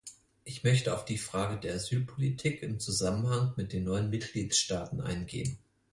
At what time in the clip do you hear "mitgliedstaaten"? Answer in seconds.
4.09-4.99